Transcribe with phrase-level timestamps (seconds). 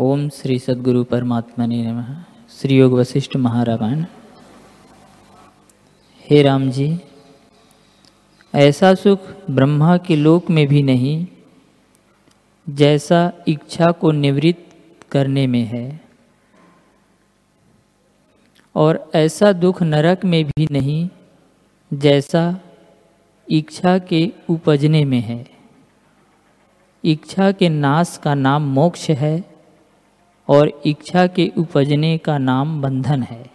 [0.00, 2.06] ओम श्री सदगुरु परमात्मा ने नमः।
[2.50, 4.04] श्री योग वशिष्ठ महारामायण।
[6.30, 6.98] हे राम जी
[8.54, 9.20] ऐसा सुख
[9.50, 11.26] ब्रह्मा के लोक में भी नहीं,
[12.68, 14.76] जैसा इच्छा को निवृत्त
[15.12, 16.00] करने में है,
[18.74, 21.08] और ऐसा दुख नरक में भी नहीं,
[21.94, 22.60] जैसा
[23.50, 25.46] इच्छा के उपजने में है।
[27.04, 29.53] इच्छा के नाश का नाम मोक्ष है
[30.48, 33.50] और इच्छा के उपजने का नाम बंधन है।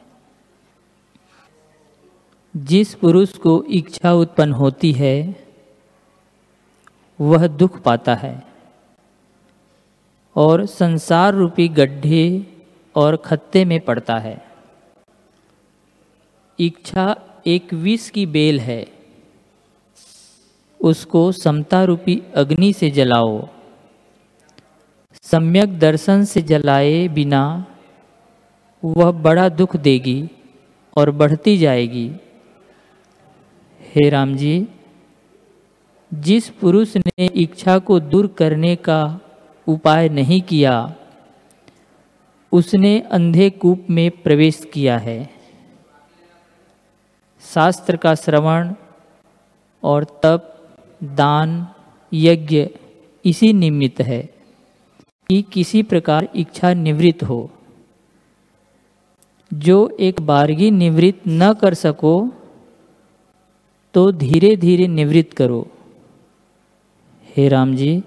[2.57, 5.47] जिस पुरुष को इच्छा उत्पन्न होती है,
[7.21, 8.43] वह दुख पाता है
[10.35, 12.45] और संसार रूपी गड्ढे
[12.95, 14.45] और खत्ते में पड़ता है।
[16.59, 18.87] इच्छा एक विष की बेल है।
[20.81, 23.47] उसको समता रूपी अग्नि से जलाओ।
[25.31, 27.65] सम्यक दर्शन से जलाए बिना
[28.83, 30.29] वह बड़ा दुख देगी
[30.97, 32.11] और बढ़ती जाएगी।
[33.81, 34.67] हे राम जी,
[36.13, 39.19] जिस पुरुष ने इच्छा को दूर करने का
[39.67, 40.95] उपाय नहीं किया,
[42.51, 45.29] उसने अंधे कूप में प्रवेश किया है।
[47.43, 48.73] शास्त्र का श्रवण
[49.83, 50.69] और तप,
[51.03, 51.67] दान,
[52.13, 52.67] यज्ञ
[53.25, 54.38] इसी निमित्त है।
[55.29, 57.39] कि किसी प्रकार इच्छा निवृत्त हो।
[59.51, 62.13] जो एक बारगी निवृत्त न कर सको
[63.93, 65.61] तो धीरे धीरे निवृत्त करो।
[67.37, 68.01] हे राम जी,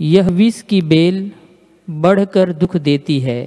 [0.00, 1.32] यह विष की बेल
[1.88, 3.40] बढ़कर दुख देती है।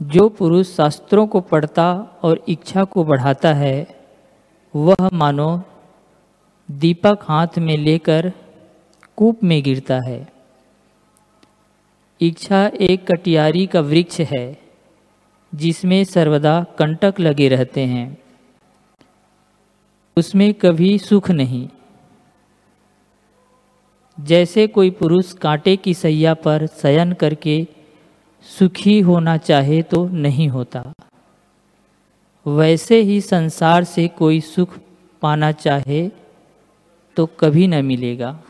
[0.00, 3.86] जो पुरुष शास्त्रों को पढ़ता और इच्छा को बढ़ाता है,
[4.74, 5.50] वह मानो
[6.68, 8.32] दीपक हाथ में लेकर
[9.22, 10.28] कूप में गिरता है।
[12.20, 14.58] इच्छा एक कटियारी का वृक्ष है,
[15.54, 18.18] जिसमें सर्वदा कंटक लगे रहते हैं।
[20.16, 21.68] उसमें कभी सुख नहीं।
[24.20, 27.66] जैसे कोई पुरुष कांटे की सैया पर शयन करके
[28.42, 30.92] सुखी होना चाहे तो नहीं होता।
[32.46, 34.78] वैसे ही संसार से कोई सुख
[35.22, 36.08] पाना चाहे
[37.16, 38.42] तो कभी न मिलेगा।